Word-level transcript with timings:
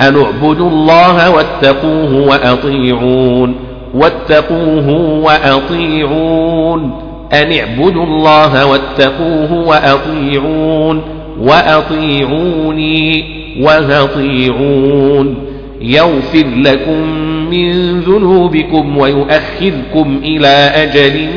أن 0.00 0.16
اعبدوا 0.22 0.70
الله 0.70 1.30
واتقوه 1.30 2.14
وأطيعون 2.28 3.56
واتقوه 3.94 4.88
وأطيعون 5.24 7.00
أن 7.32 7.52
اعبدوا 7.52 8.04
الله 8.04 8.66
واتقوه 8.66 9.52
وأطيعون 9.52 11.02
وأطيعوني 11.40 13.24
وأطيعون 13.60 15.34
يغفر 15.80 16.46
لكم 16.56 17.08
من 17.50 18.00
ذنوبكم 18.00 18.98
ويؤخركم 18.98 20.20
إلى 20.24 20.48
أجل 20.74 21.28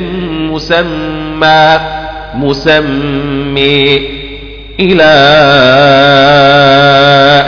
مسمى 0.52 1.80
مسمى 2.36 4.00
إلى 4.80 5.04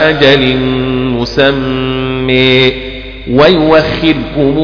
أجل 0.00 0.56
مسمى 0.56 1.01
ويوخركم 3.30 4.58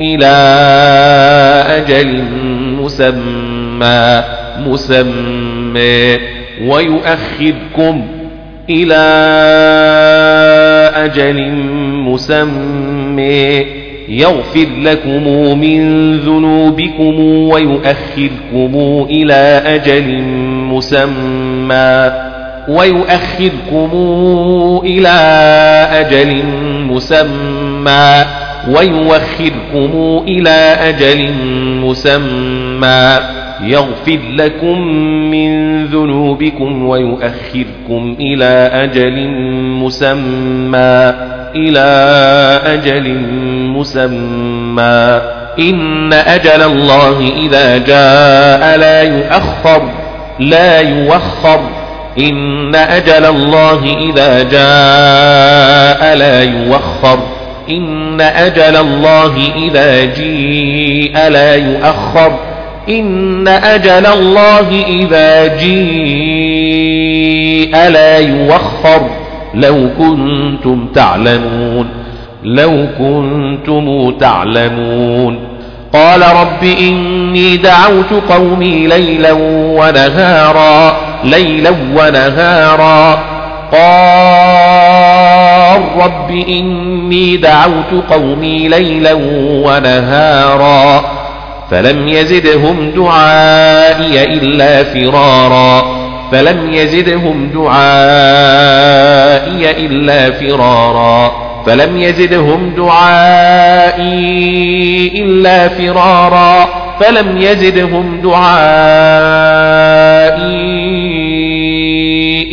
إلى 0.00 0.36
أجل 1.68 2.22
مسمى 2.80 4.22
مسمى 4.66 6.18
ويؤخركم 6.66 8.06
إلى 8.70 9.02
أجل 10.94 11.52
مسمى. 12.04 13.64
يغفر 14.08 14.66
لكم 14.82 15.24
من 15.60 16.12
ذنوبكم 16.18 17.20
ويؤخركم 17.24 19.06
إلى 19.10 19.62
أجل 19.66 20.22
مسمى. 20.72 22.29
ويؤخركم 22.68 23.90
إلى 24.84 25.18
أجل 25.92 26.42
مسمى. 26.90 28.24
ويوخركم 28.68 30.24
إلى 30.28 30.76
أجل 30.80 31.30
مسمى. 31.84 33.18
يغفر 33.62 34.18
لكم 34.32 34.80
من 35.30 35.84
ذنوبكم 35.86 36.86
ويؤخركم 36.86 38.16
إلى 38.20 38.70
أجل 38.72 39.28
مسمى. 39.58 41.14
إلى 41.56 41.88
أجل 42.64 43.18
مسمى. 43.76 45.20
إن 45.58 46.12
أجل 46.12 46.62
الله 46.62 47.32
إذا 47.36 47.78
جاء 47.78 48.78
لا 48.78 49.02
يؤخر. 49.02 49.82
لا 50.40 50.80
يوخر 50.80 51.60
إن 52.18 52.74
أجل 52.74 53.24
الله 53.24 53.96
إذا 54.10 54.42
جاء 54.42 56.16
لا 56.16 56.42
يوخر 56.42 57.18
إن 57.70 58.20
أجل 58.20 58.76
الله 58.76 59.36
إذا 59.56 60.04
جيء 60.04 61.28
لا 61.28 61.54
يؤخر. 61.54 62.38
إن 62.88 63.48
أجل 63.48 64.06
الله 64.06 64.84
إذا 64.88 65.56
جيء 65.56 66.90
لا 67.88 68.18
يوخر 68.18 69.10
لو 69.54 69.88
كنتم 69.98 70.86
تعلمون. 70.94 71.88
لو 72.44 72.86
كنتم 72.98 74.14
تعلمون. 74.20 75.38
قال 75.92 76.22
رب 76.22 76.64
إني 76.80 77.56
دعوت 77.56 78.12
قومي 78.28 78.86
ليلا 78.86 79.32
ونهارا. 79.42 81.09
ليلا 81.24 81.70
ونهارا. 81.70 83.18
قال 83.72 85.82
رب 86.04 86.30
إني 86.30 87.36
دعوت 87.36 88.04
قومي 88.10 88.68
ليلا 88.68 89.12
ونهارا 89.64 91.04
فلم 91.70 92.08
يزدهم 92.08 92.90
دعائي 92.90 94.24
إلا 94.24 94.84
فرارا. 94.84 96.00
فلم 96.32 96.72
يزدهم 96.72 97.50
دعائي 97.54 99.70
إلا 99.86 100.30
فرارا. 100.30 101.32
فلم 101.66 101.96
يزدهم 101.96 102.72
دعائي 102.76 104.02
إلا 105.24 105.68
فرارا. 105.68 106.79
فلم 107.00 107.38
يزدهم 107.38 108.20
دعائي 108.20 109.00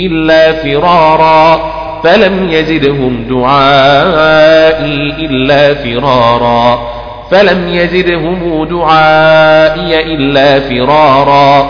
إلا 0.05 0.53
فرارا. 0.53 1.71
فلم 2.03 2.49
يزدهم 2.49 3.25
دعائي 3.29 5.13
إلا 5.25 5.73
فرارا. 5.73 6.79
فلم 7.31 7.67
يزدهم 7.67 8.65
دعائي 8.65 10.13
إلا 10.15 10.59
فرارا. 10.59 11.69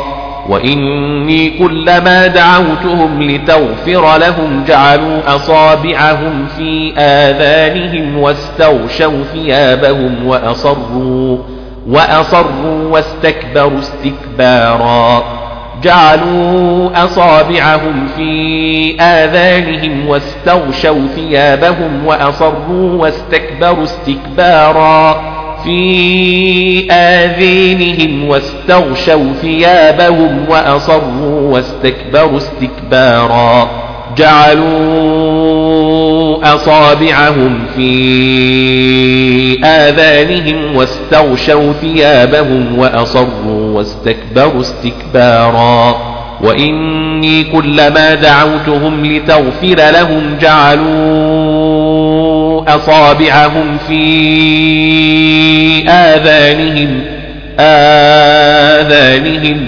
وإني 0.50 1.50
كلما 1.50 2.28
دعوتهم 2.28 3.24
لتغفر 3.24 4.18
لهم 4.18 4.64
جعلوا 4.68 5.36
أصابعهم 5.36 6.48
في 6.58 6.94
آذانهم 6.98 8.18
واستغشوا 8.18 9.24
ثيابهم 9.34 10.28
وأصروا. 10.28 11.57
وأصروا 11.90 12.90
واستكبروا 12.92 13.80
استكبارا. 13.80 15.24
جعلوا 15.84 16.90
أصابعهم 17.04 18.08
في 18.18 19.02
آذانهم 19.02 20.08
واستغشوا 20.08 21.08
ثيابهم 21.16 22.06
وأصروا 22.06 23.02
واستكبروا 23.02 23.84
استكبارا. 23.84 25.22
في 25.64 26.92
آذينهم 26.92 28.30
واستغشوا 28.30 29.34
ثيابهم 29.42 30.46
وأصروا 30.50 31.54
واستكبروا 31.54 32.38
استكبارا. 32.38 33.68
جعلوا 34.18 35.27
أصابعهم 36.44 37.60
في 37.76 37.92
آذانهم 39.66 40.76
واستغشوا 40.76 41.74
ثيابهم 41.82 42.80
وأصروا 42.80 43.78
واستكبروا 43.78 44.62
استكبارا. 44.62 46.18
وإني 46.42 47.44
كلما 47.44 48.14
دعوتهم 48.14 49.06
لتغفر 49.06 49.92
لهم 49.92 50.38
جعلوا 50.42 51.78
أصابعهم 52.76 53.78
في 53.88 54.04
آذانهم 55.90 57.02
آذانهم 58.80 59.68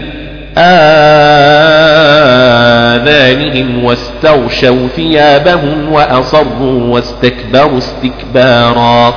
آذانهم 2.96 3.84
واستغشوا 3.84 4.88
ثيابهم 4.96 5.92
وأصروا 5.92 6.94
واستكبروا 6.94 7.78
استكبارا. 7.78 9.14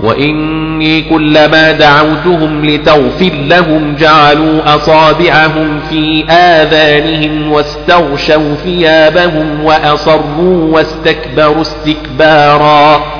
وإني 0.00 1.02
كلما 1.02 1.72
دعوتهم 1.72 2.64
لتغفر 2.64 3.32
لهم 3.32 3.96
جعلوا 3.96 4.74
أصابعهم 4.74 5.80
في 5.90 6.24
آذانهم 6.30 7.52
واستغشوا 7.52 8.54
ثيابهم 8.64 9.64
وأصروا 9.64 10.74
واستكبروا 10.74 11.62
استكبارا. 11.62 13.13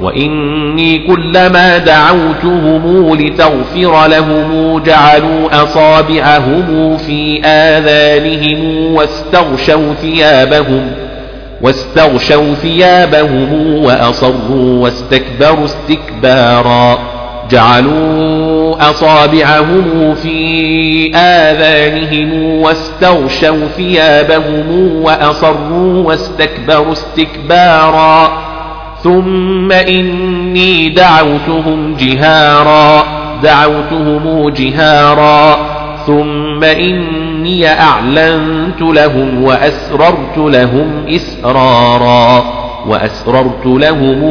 وإني 0.00 0.98
كلما 0.98 1.78
دعوتهم 1.78 3.14
لتغفر 3.14 4.06
لهم 4.06 4.78
جعلوا 4.78 5.62
أصابعهم 5.62 6.96
في 6.96 7.40
آذانهم 7.44 8.92
واستغشوا 8.94 9.94
ثيابهم 9.94 10.90
واستغشوا 11.60 12.54
ثيابهم 12.54 13.84
وأصروا 13.84 14.82
واستكبروا 14.82 15.64
استكبارا 15.64 16.98
جعلوا 17.50 18.90
أصابعهم 18.90 20.14
في 20.14 21.10
آذانهم 21.16 22.60
واستغشوا 22.60 23.68
ثيابهم 23.76 24.92
وأصروا 25.02 26.04
واستكبروا 26.04 26.92
استكبارا 26.92 28.53
ثم 29.04 29.72
إني 29.72 30.88
دعوتهم 30.88 31.96
جهارا 31.96 33.04
دعوتهم 33.42 34.48
جهارا. 34.48 35.56
ثم 36.06 36.64
إني 36.64 37.80
أعلنت 37.80 38.80
لهم 38.80 39.44
وأسررت 39.44 40.38
لهم 40.38 41.06
إسرارا 41.08 42.44
وأسررت 42.88 43.66
لهم 43.66 44.24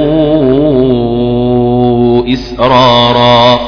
إسرارا. 2.33 3.59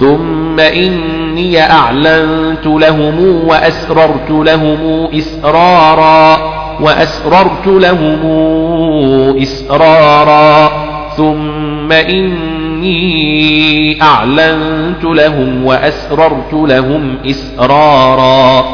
ثم 0.00 0.60
إني 0.60 1.62
أعلنت 1.70 2.66
لهم 2.66 3.44
وأسررت 3.46 4.30
لهم 4.30 5.08
إسرارا. 5.18 6.38
وأسررت 6.80 7.66
لهم 7.66 8.26
إسرارا 9.42 10.70
ثم 11.16 11.92
إني 11.92 14.02
أعلنت 14.02 15.04
لهم 15.04 15.64
وأسررت 15.64 16.52
لهم 16.52 17.18
إسرارا 17.26 18.64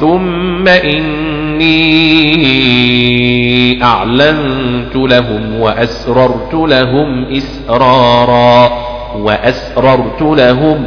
ثم 0.00 0.68
إني 0.68 2.04
أعلنت 3.82 4.96
لهم 4.96 5.60
وأسررت 5.60 6.54
لهم 6.54 7.24
إسرارا 7.24 8.70
وأسررت 9.18 10.22
لهم 10.22 10.86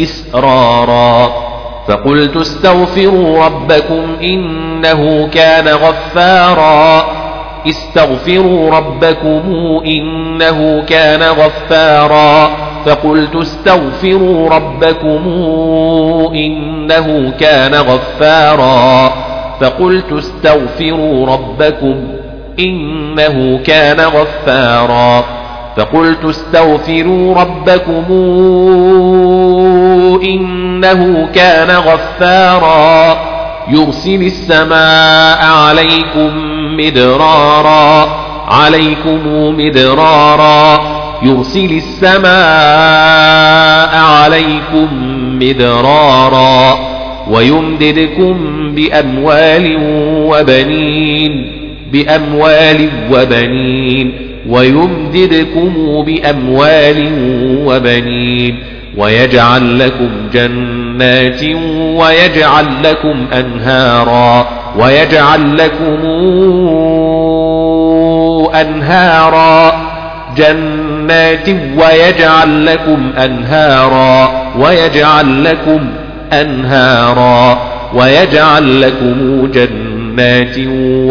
إسرارا. 0.00 1.45
فقلت 1.88 2.36
استغفروا 2.36 3.44
ربكم 3.44 4.16
إنه 4.22 5.28
كان 5.28 5.68
غفارا. 5.68 7.04
استغفروا 7.68 8.70
ربكم 8.70 9.42
إنه 9.86 10.82
كان 10.86 11.22
غفارا. 11.22 12.50
فقلت 12.86 13.36
استغفروا 13.36 14.50
ربكم 14.50 15.22
إنه 16.34 17.32
كان 17.40 17.74
غفارا. 17.74 19.12
فقلت 19.60 20.12
استغفروا 20.12 21.26
ربكم 21.26 22.08
إنه 22.58 23.58
كان 23.66 24.00
غفارا. 24.00 25.35
فقلت 25.76 26.24
استغفروا 26.24 27.34
ربكم 27.34 28.04
إنه 30.22 31.28
كان 31.34 31.70
غفارا. 31.70 33.16
يرسل 33.68 34.22
السماء 34.22 35.44
عليكم 35.44 36.30
مدرارا. 36.76 38.08
عليكم 38.48 39.20
مدرارا. 39.58 40.80
يرسل 41.22 41.70
السماء 41.76 42.30
عليكم 43.96 44.88
مدرارا. 45.42 46.78
ويمددكم 47.30 48.34
بأموال 48.74 49.78
وبنين. 50.02 51.52
بأموال 51.92 52.88
وبنين. 53.12 54.35
ويمددكم 54.48 56.02
بأموال 56.06 57.08
وبنين 57.66 58.58
ويجعل 58.96 59.78
لكم 59.78 60.10
جنات 60.32 61.42
ويجعل 61.74 62.66
لكم 62.84 63.26
أنهارا 63.32 64.48
ويجعل 64.78 65.58
لكم 65.58 66.02
أنهارا 68.60 69.72
جنات 70.36 71.48
ويجعل 71.78 72.66
لكم 72.66 73.10
أنهارا 73.24 74.30
ويجعل 74.58 75.44
لكم 75.44 75.80
أنهارا 76.32 77.58
ويجعل 77.94 78.80
لكم 78.80 79.46
جنات 79.54 80.58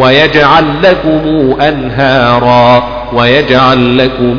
ويجعل 0.00 0.64
لكم 0.82 1.54
أنهارا 1.60 2.95
ويجعل 3.12 3.98
لكم 3.98 4.36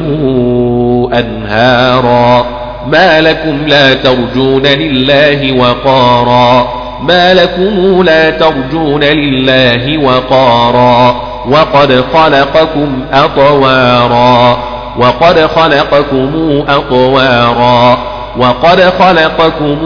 أنهارا. 1.14 2.46
ما 2.88 3.22
لكم 3.22 3.68
لا 3.68 3.94
ترجون 3.94 4.64
لله 4.66 5.60
وقارا. 5.60 6.68
ما 7.02 7.34
لكم 7.34 8.04
لا 8.04 8.30
ترجون 8.30 9.04
لله 9.04 9.98
وقارا. 10.06 11.16
وقد 11.52 12.04
خلقكم 12.14 13.02
أطوارا. 13.14 14.58
وقد 15.00 15.40
خلقكم 15.40 16.64
أطوارا. 16.70 17.98
وقد 18.38 18.94
خلقكم 19.00 19.78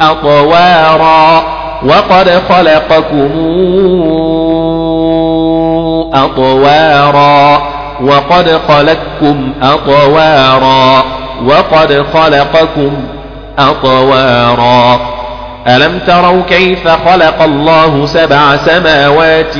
أطوارا. 0.00 1.42
وقد 1.84 2.42
خلقكم 2.48 3.30
أطوارا 6.14 7.62
وقد 8.00 8.60
خلقكم 8.68 9.52
أطوارا 9.62 11.04
وقد 11.44 12.06
خلقكم 12.14 12.92
أطوارا. 13.58 15.00
ألم 15.68 15.98
تروا 16.06 16.42
كيف 16.48 16.88
خلق 16.88 17.42
الله 17.42 18.06
سبع 18.06 18.56
سماوات 18.56 19.54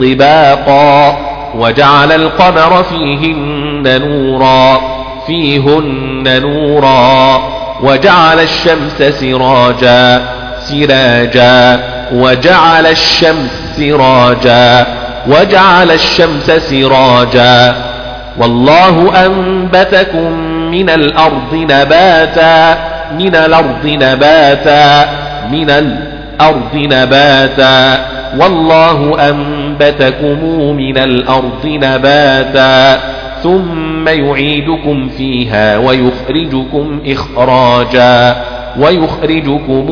طباقا 0.00 1.16
وجعل 1.58 2.12
القمر 2.12 2.82
فيهن 2.82 4.00
نورا 4.08 4.80
فيهن 5.26 6.42
نورا 6.42 7.42
وجعل 7.82 8.40
الشمس 8.40 9.02
سراجا 9.02 10.22
سراجا 10.60 11.80
وجعل 12.12 12.86
الشمس 12.86 13.50
سراجا. 13.76 15.01
وجعل 15.28 15.90
الشمس 15.90 16.50
سراجا. 16.50 17.74
والله 18.38 19.26
أنبتكم 19.26 20.32
من 20.70 20.90
الأرض 20.90 21.54
نباتا 21.54 22.78
من 23.18 23.34
الأرض 23.34 23.86
نباتا 23.86 25.08
من 25.52 25.70
الأرض 25.70 26.74
نباتا. 26.74 27.98
والله 28.40 29.28
أنبتكم 29.28 30.44
من 30.76 30.98
الأرض 30.98 31.66
نباتا. 31.66 33.00
ثم 33.42 34.08
يعيدكم 34.08 35.08
فيها 35.08 35.78
ويخرجكم 35.78 37.00
إخراجا. 37.06 38.36
ويخرجكم 38.78 39.86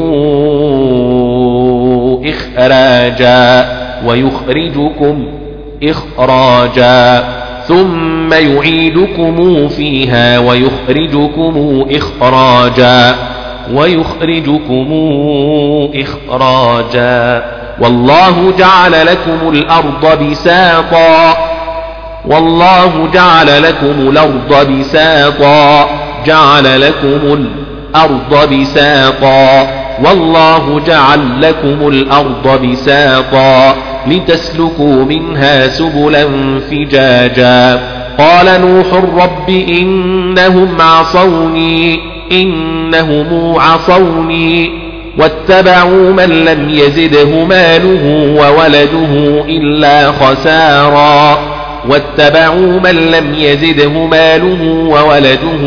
إخراجا. 2.27 3.67
ويخرجكم 4.07 5.27
إخراجا 5.83 7.25
ثم 7.69 8.33
يعيدكم 8.33 9.69
فيها 9.69 10.39
ويخرجكم 10.39 11.85
إخراجا 11.91 13.15
ويخرجكم 13.75 14.89
إخراجا 15.95 17.45
والله 17.81 18.53
جعل 18.59 19.07
لكم 19.07 19.49
الأرض 19.49 20.25
بساطا 20.31 21.37
والله 22.27 23.09
جعل 23.15 23.63
لكم 23.63 24.09
الأرض 24.09 24.71
بساطا 24.73 25.87
جعل 26.27 26.81
لكم 26.81 27.47
الأرض 27.95 28.55
بساطا 28.55 29.67
والله 30.05 30.81
جعل 30.87 31.43
لكم 31.43 31.89
الأرض 31.89 32.67
بساطا 32.67 33.75
لتسلكوا 34.07 35.05
منها 35.05 35.69
سبلا 35.69 36.29
فجاجا. 36.71 37.81
قال 38.19 38.61
نوح 38.61 38.87
رب 38.95 39.51
إنهم 39.51 40.81
عصوني 40.81 42.01
إنهم 42.33 43.55
عصوني. 43.59 44.71
واتبعوا 45.19 46.13
من 46.13 46.45
لم 46.45 46.71
يزده 46.71 47.45
ماله 47.45 48.35
وولده 48.39 49.45
إلا 49.49 50.13
خسارا. 50.13 51.39
واتبعوا 51.89 52.81
من 52.81 53.11
لم 53.11 53.35
يزده 53.35 54.07
ماله 54.07 54.63
وولده 54.89 55.63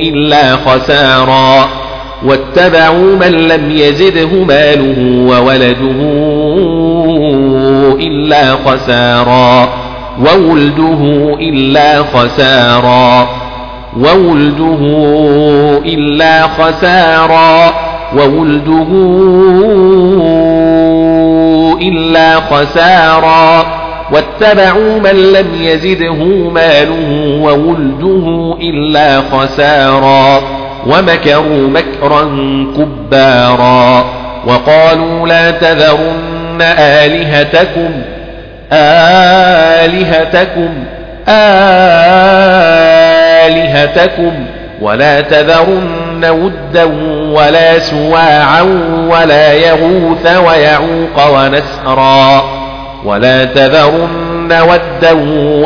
إلا 0.00 0.56
خسارا. 0.56 1.83
واتبعوا 2.24 3.16
من 3.16 3.32
لم 3.48 3.70
يزده 3.70 4.44
ماله 4.48 5.24
وولده 5.28 6.00
إلا 8.00 8.56
خسارا 8.66 9.68
وولده 10.20 11.34
إلا 11.40 12.02
خسارا 12.02 13.28
وولده 14.00 14.80
إلا 15.84 16.42
خسارا 16.42 17.74
وولده 18.16 18.88
إلا 21.82 22.40
خسارا 22.40 23.66
واتبعوا 24.12 24.98
من 24.98 25.32
لم 25.32 25.46
يزده 25.60 26.24
ماله 26.54 27.38
وولده 27.42 28.56
إلا 28.60 29.20
خسارا 29.20 30.40
ومكروا 30.86 31.68
مكرا 31.68 32.22
كبارا 32.76 34.04
وقالوا 34.46 35.28
لا 35.28 35.50
تذرن 35.50 36.62
آلهتكم 36.78 37.90
آلهتكم 39.82 40.68
آلهتكم. 43.44 44.46
ولا 44.80 45.20
تذرن 45.20 46.24
ودا 46.24 46.84
ولا 47.32 47.78
سواعا 47.78 48.62
ولا 49.08 49.52
يغوث 49.52 50.36
ويعوق 50.36 51.36
ونسرا. 51.36 52.44
ولا 53.04 53.44
تذرن 53.44 54.52
ودا 54.52 55.12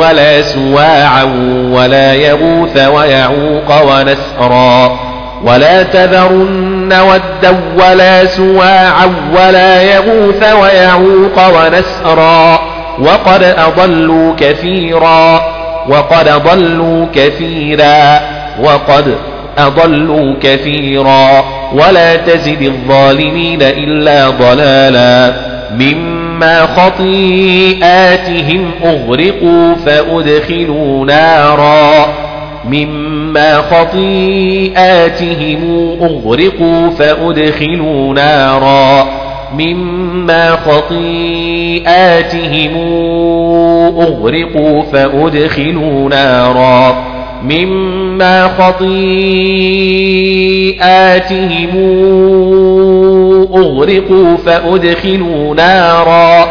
ولا 0.01 0.43
سواعا 0.43 1.25
ولا 1.73 2.15
يغوث 2.15 2.89
ويعوق 2.89 3.83
ونسرا. 3.83 5.08
ولا 5.45 5.83
تذرن 5.83 6.93
ودا 6.93 7.61
ولا 7.79 8.27
سواعا 8.27 9.15
ولا 9.37 9.83
يغوث 9.83 10.43
ويعوق 10.55 11.47
ونسرا 11.49 12.61
وقد 12.99 13.43
أضلوا 13.43 14.35
كثيرا 14.37 15.43
وقد 15.89 16.29
ضلوا 16.29 17.07
كثيرا 17.15 18.21
وقد 18.63 19.15
أضلوا 19.59 20.35
كثيرا 20.43 21.45
ولا 21.73 22.17
تزد 22.17 22.63
الظالمين 22.63 23.63
إلا 23.63 24.29
ضلالا 24.29 25.33
مما 25.75 26.67
خطيئاتهم 26.77 28.71
أغرقوا 28.85 29.75
فأدخلوا 29.87 31.07
نارا 31.07 32.28
مما 32.65 33.55
خطيئاتهم 33.55 35.61
أغرقوا 36.03 36.91
فأدخلوا 36.91 38.15
نارا. 38.15 39.07
مما 39.59 40.57
خطيئاتهم 40.57 41.79
أغرقوا 44.01 44.83
فأدخلوا 44.83 46.09
نارا. 46.09 47.05
مما 47.45 48.49
خطيئاتهم 48.49 48.89
أغرقوا 53.55 54.37
فأدخلوا 54.37 55.55
نارا. 55.55 56.47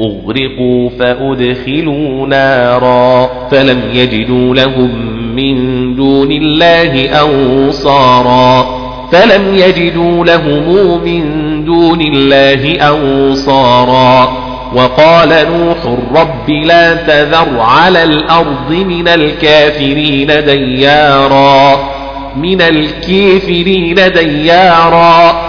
أغرقوا 0.01 0.89
فأدخلوا 0.99 2.27
نارا 2.27 3.29
فلم 3.51 3.81
يجدوا 3.93 4.55
لهم 4.55 4.91
من 5.35 5.55
دون 5.95 6.31
الله 6.31 7.21
أنصارا 7.23 8.79
فلم 9.11 9.55
يجدوا 9.55 10.25
لهم 10.25 11.03
من 11.03 11.23
دون 11.65 12.01
الله 12.01 12.89
أنصارا 12.89 14.49
وقال 14.75 15.29
نوح 15.29 15.77
رب 16.15 16.49
لا 16.49 16.93
تذر 16.95 17.59
على 17.59 18.03
الأرض 18.03 18.71
من 18.71 19.07
الكافرين 19.07 20.27
ديارا 20.27 21.79
من 22.35 22.61
الكافرين 22.61 23.95
ديارا 23.95 25.48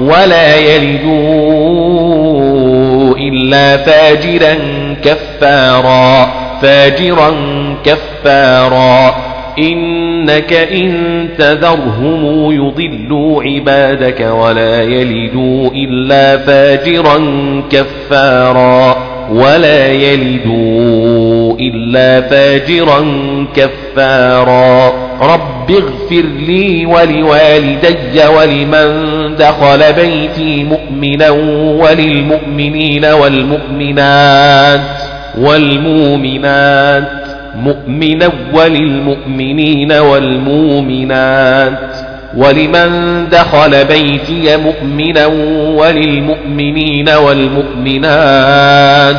ولا 0.00 0.56
يلدوا 0.56 1.16
إلا 3.16 3.76
فاجرا 3.76 4.56
كفارا 5.04 6.30
فاجرا 6.62 7.34
كفارا. 7.84 9.14
إنك 9.58 10.52
إن 10.52 11.28
تذرهم 11.38 12.52
يضلوا 12.52 13.42
عبادك 13.42 14.20
ولا 14.20 14.82
يلدوا 14.82 15.70
إلا 15.74 16.38
فاجرا 16.38 17.18
كفارا. 17.70 18.96
ولا 19.32 19.86
يلدوا 19.86 21.56
إلا 21.60 22.20
فاجرا 22.20 23.06
كفارا. 23.56 24.92
رب 25.22 25.70
اغفر 25.70 26.24
لي 26.46 26.86
ولوالدي 26.86 28.26
ولمن 28.38 29.25
دخل 29.38 29.92
بيتي 29.92 30.64
مؤمنا 30.64 31.30
وللمؤمنين 31.80 33.04
والمؤمنات 33.04 34.80
والمؤمنات 35.38 37.08
مؤمنا 37.56 38.30
وللمؤمنين 38.54 39.92
والمؤمنات 39.92 41.78
ولمن 42.36 42.88
دخل 43.32 43.84
بيتي 43.84 44.56
مؤمنا 44.56 45.26
وللمؤمنين 45.76 47.08
والمؤمنات 48.06 49.16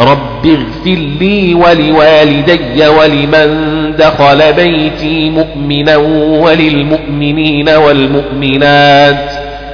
رب 0.00 0.46
اغفر 0.46 0.98
لي 1.20 1.54
ولوالدي 1.54 2.88
ولمن 2.88 3.48
دخل 3.98 4.52
بيتي 4.52 5.30
مؤمنا 5.30 5.96
وللمؤمنين 6.44 7.68
والمؤمنات 7.68 9.33